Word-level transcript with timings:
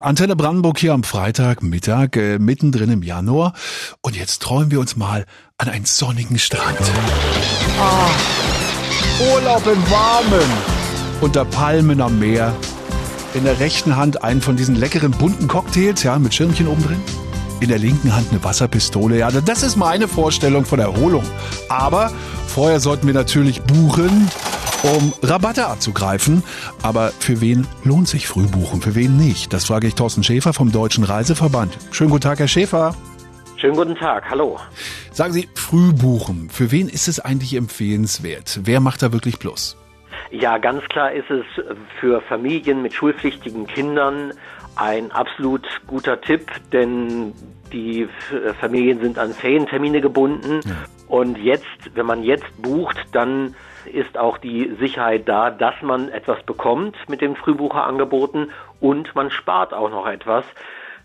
Antenne 0.00 0.36
Brandenburg 0.36 0.78
hier 0.78 0.92
am 0.92 1.02
Freitagmittag, 1.02 2.14
äh, 2.14 2.38
mittendrin 2.38 2.88
im 2.88 3.02
Januar. 3.02 3.52
Und 4.00 4.14
jetzt 4.14 4.40
träumen 4.40 4.70
wir 4.70 4.78
uns 4.78 4.94
mal 4.94 5.26
an 5.56 5.68
einen 5.68 5.86
sonnigen 5.86 6.38
Strand. 6.38 6.78
Ah, 7.80 8.08
Urlaub 9.34 9.66
im 9.66 9.90
Warmen. 9.90 10.48
Unter 11.20 11.44
Palmen 11.44 12.00
am 12.00 12.20
Meer. 12.20 12.54
In 13.34 13.42
der 13.42 13.58
rechten 13.58 13.96
Hand 13.96 14.22
einen 14.22 14.40
von 14.40 14.56
diesen 14.56 14.76
leckeren 14.76 15.10
bunten 15.10 15.48
Cocktails, 15.48 16.04
ja, 16.04 16.16
mit 16.16 16.32
Schirmchen 16.32 16.68
oben 16.68 16.84
drin. 16.84 17.02
In 17.58 17.68
der 17.68 17.78
linken 17.78 18.14
Hand 18.14 18.28
eine 18.30 18.44
Wasserpistole. 18.44 19.18
Ja, 19.18 19.32
das 19.32 19.64
ist 19.64 19.74
meine 19.74 20.06
Vorstellung 20.06 20.64
von 20.64 20.78
Erholung. 20.78 21.24
Aber 21.68 22.12
vorher 22.46 22.78
sollten 22.78 23.08
wir 23.08 23.14
natürlich 23.14 23.62
buchen 23.62 24.28
um 24.82 25.12
Rabatte 25.22 25.66
abzugreifen. 25.66 26.42
Aber 26.82 27.08
für 27.18 27.40
wen 27.40 27.66
lohnt 27.84 28.08
sich 28.08 28.28
Frühbuchen, 28.28 28.80
für 28.80 28.94
wen 28.94 29.16
nicht? 29.16 29.52
Das 29.52 29.66
frage 29.66 29.86
ich 29.86 29.94
Thorsten 29.94 30.22
Schäfer 30.22 30.52
vom 30.52 30.72
Deutschen 30.72 31.04
Reiseverband. 31.04 31.76
Schönen 31.90 32.10
guten 32.10 32.22
Tag, 32.22 32.38
Herr 32.38 32.48
Schäfer. 32.48 32.94
Schönen 33.56 33.74
guten 33.74 33.96
Tag, 33.96 34.30
hallo. 34.30 34.58
Sagen 35.10 35.32
Sie, 35.32 35.48
Frühbuchen, 35.54 36.48
für 36.48 36.70
wen 36.70 36.88
ist 36.88 37.08
es 37.08 37.18
eigentlich 37.18 37.54
empfehlenswert? 37.54 38.60
Wer 38.62 38.78
macht 38.78 39.02
da 39.02 39.12
wirklich 39.12 39.40
Plus? 39.40 39.76
Ja, 40.30 40.58
ganz 40.58 40.84
klar 40.84 41.12
ist 41.12 41.28
es 41.30 41.44
für 41.98 42.20
Familien 42.22 42.82
mit 42.82 42.92
schulpflichtigen 42.92 43.66
Kindern 43.66 44.32
ein 44.76 45.10
absolut 45.10 45.66
guter 45.88 46.20
Tipp, 46.20 46.52
denn 46.72 47.32
die 47.72 48.08
Familien 48.60 49.00
sind 49.00 49.18
an 49.18 49.32
Ferientermine 49.32 50.00
gebunden. 50.00 50.60
Ja. 50.64 50.76
Und 51.08 51.36
jetzt, 51.38 51.66
wenn 51.94 52.06
man 52.06 52.22
jetzt 52.22 52.46
bucht, 52.62 52.96
dann 53.10 53.56
ist 53.88 54.16
auch 54.18 54.38
die 54.38 54.74
Sicherheit 54.78 55.28
da, 55.28 55.50
dass 55.50 55.74
man 55.82 56.08
etwas 56.08 56.42
bekommt 56.44 56.96
mit 57.08 57.20
den 57.20 57.36
Frühbucherangeboten 57.36 58.50
und 58.80 59.14
man 59.14 59.30
spart 59.30 59.74
auch 59.74 59.90
noch 59.90 60.06
etwas. 60.06 60.44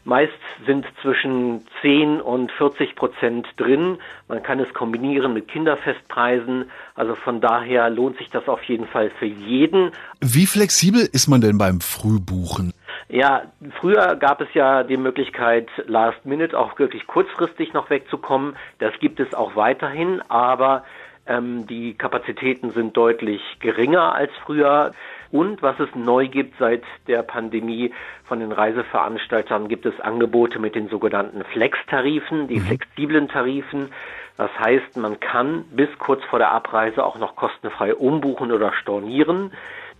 Meist 0.05 0.33
sind 0.65 0.85
zwischen 1.01 1.65
10 1.81 2.19
und 2.19 2.51
40 2.51 2.95
Prozent 2.95 3.47
drin. 3.55 3.99
Man 4.27 4.43
kann 4.43 4.59
es 4.59 4.73
kombinieren 4.73 5.33
mit 5.33 5.47
Kinderfestpreisen. 5.47 6.69
Also 6.95 7.15
von 7.15 7.39
daher 7.39 7.89
lohnt 7.89 8.17
sich 8.17 8.29
das 8.29 8.49
auf 8.49 8.61
jeden 8.63 8.85
Fall 8.85 9.11
für 9.17 9.25
jeden. 9.25 9.91
Wie 10.19 10.45
flexibel 10.45 11.07
ist 11.09 11.29
man 11.29 11.39
denn 11.39 11.57
beim 11.57 11.79
Frühbuchen? 11.79 12.73
Ja, 13.07 13.43
früher 13.79 14.15
gab 14.15 14.41
es 14.41 14.47
ja 14.53 14.83
die 14.83 14.97
Möglichkeit, 14.97 15.69
Last 15.87 16.25
Minute 16.25 16.57
auch 16.57 16.77
wirklich 16.79 17.07
kurzfristig 17.07 17.71
noch 17.71 17.89
wegzukommen. 17.89 18.55
Das 18.79 18.93
gibt 18.99 19.21
es 19.21 19.33
auch 19.33 19.55
weiterhin, 19.55 20.21
aber 20.29 20.83
ähm, 21.25 21.65
die 21.67 21.93
Kapazitäten 21.93 22.71
sind 22.71 22.97
deutlich 22.97 23.41
geringer 23.59 24.13
als 24.13 24.31
früher. 24.45 24.91
Und 25.31 25.61
was 25.61 25.79
es 25.79 25.89
neu 25.95 26.27
gibt 26.27 26.57
seit 26.59 26.83
der 27.07 27.23
Pandemie 27.23 27.91
von 28.25 28.39
den 28.39 28.51
Reiseveranstaltern, 28.51 29.67
gibt 29.67 29.85
es 29.85 29.99
Angebote 29.99 30.59
mit 30.59 30.75
den 30.75 30.89
sogenannten 30.89 31.43
Flex-Tarifen, 31.45 32.47
die 32.47 32.59
mhm. 32.59 32.65
flexiblen 32.65 33.27
Tarifen. 33.29 33.89
Das 34.37 34.51
heißt, 34.59 34.97
man 34.97 35.19
kann 35.19 35.63
bis 35.71 35.89
kurz 35.97 36.23
vor 36.25 36.39
der 36.39 36.51
Abreise 36.51 37.03
auch 37.03 37.17
noch 37.17 37.35
kostenfrei 37.35 37.95
umbuchen 37.95 38.51
oder 38.51 38.73
stornieren. 38.73 39.51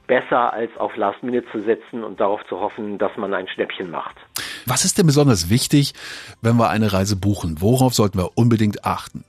Besser 0.05 0.51
als 0.51 0.75
auf 0.77 0.97
Last 0.97 1.23
Minute 1.23 1.47
zu 1.51 1.61
setzen 1.61 2.03
und 2.03 2.19
darauf 2.19 2.45
zu 2.47 2.59
hoffen, 2.59 2.97
dass 2.97 3.15
man 3.15 3.33
ein 3.33 3.47
Schnäppchen 3.47 3.89
macht. 3.89 4.17
Was 4.65 4.83
ist 4.83 4.97
denn 4.97 5.05
besonders 5.05 5.49
wichtig, 5.49 5.93
wenn 6.41 6.57
wir 6.57 6.69
eine 6.69 6.91
Reise 6.91 7.15
buchen? 7.15 7.61
Worauf 7.61 7.93
sollten 7.93 8.17
wir 8.17 8.31
unbedingt 8.35 8.85
achten? 8.85 9.23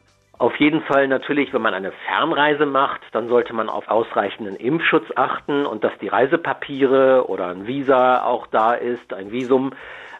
Auf 0.44 0.56
jeden 0.56 0.82
Fall 0.82 1.08
natürlich, 1.08 1.54
wenn 1.54 1.62
man 1.62 1.72
eine 1.72 1.90
Fernreise 2.06 2.66
macht, 2.66 3.00
dann 3.12 3.28
sollte 3.28 3.54
man 3.54 3.70
auf 3.70 3.88
ausreichenden 3.88 4.56
Impfschutz 4.56 5.06
achten 5.16 5.64
und 5.64 5.82
dass 5.82 5.92
die 6.02 6.08
Reisepapiere 6.08 7.30
oder 7.30 7.46
ein 7.46 7.66
Visa 7.66 8.22
auch 8.22 8.46
da 8.48 8.74
ist, 8.74 9.14
ein 9.14 9.32
Visum, 9.32 9.72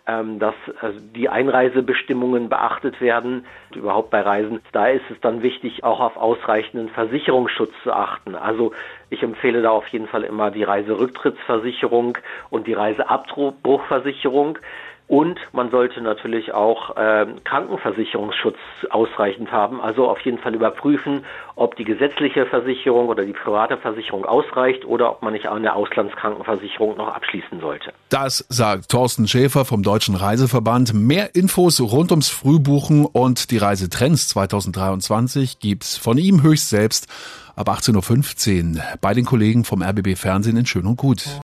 ähm, 0.07 0.39
dass 0.39 0.55
also 0.81 0.99
die 1.15 1.29
Einreisebestimmungen 1.29 2.49
beachtet 2.49 3.03
werden. 3.03 3.45
Überhaupt 3.75 4.09
bei 4.09 4.23
Reisen, 4.23 4.63
da 4.73 4.87
ist 4.87 5.05
es 5.11 5.21
dann 5.21 5.43
wichtig, 5.43 5.85
auch 5.85 6.01
auf 6.01 6.17
ausreichenden 6.17 6.89
Versicherungsschutz 6.89 7.75
zu 7.83 7.93
achten. 7.93 8.35
Also 8.35 8.73
ich 9.11 9.23
empfehle 9.23 9.61
da 9.61 9.73
auf 9.73 9.89
jeden 9.89 10.09
Fall 10.09 10.25
immer 10.25 10.51
die 10.51 10.65
Reiserücktrittsversicherung 10.65 12.17
und 12.49 12.67
die 12.67 12.73
Reiseabbruchversicherung. 12.73 14.59
Und 15.07 15.39
man 15.53 15.71
sollte 15.71 16.01
natürlich 16.01 16.55
auch 16.55 16.97
äh, 16.97 17.27
Krankenversicherungsschutz 17.45 18.57
ausreichend 18.89 19.53
haben. 19.53 19.81
Also 19.83 20.09
auf 20.09 20.19
jeden 20.21 20.39
Fall 20.39 20.55
überprüfen, 20.55 21.27
ob 21.57 21.77
die 21.77 21.85
gesetzliche 21.85 22.47
Versicherung 22.47 23.09
oder 23.09 23.25
die 23.25 23.35
private 23.35 23.77
Versicherung 23.77 24.25
ausreicht 24.25 24.87
oder 24.87 25.11
ob 25.11 25.23
man 25.23 25.35
nicht 25.35 25.47
eine 25.47 25.75
Auslandskrankenversicherung 25.75 26.97
noch 26.97 27.09
abschließen 27.09 27.61
sollte. 27.61 27.93
Das 28.09 28.47
sagt 28.49 28.89
Thorsten 28.89 29.29
Schäfer 29.29 29.67
vom 29.67 29.83
Deutschen 29.83 30.15
Reiseverband. 30.15 30.95
Mehr 30.95 31.35
Infos 31.35 31.81
rund 31.81 32.11
ums 32.11 32.31
Frühbuchen 32.31 33.05
und 33.05 33.51
die 33.51 33.59
Reisetrends 33.59 34.29
2023 34.29 35.59
gibt's 35.59 35.99
von 35.99 36.17
ihm 36.17 36.43
höchst 36.43 36.71
selbst 36.71 37.09
ab 37.57 37.69
18.15 37.69 38.77
Uhr 38.77 38.83
bei 39.01 39.13
den 39.15 39.25
Kollegen 39.25 39.65
vom 39.65 39.83
RBB 39.83 40.17
Fernsehen 40.17 40.57
in 40.57 40.67
Schön 40.67 40.87
und 40.87 40.97
Gut. 40.97 41.43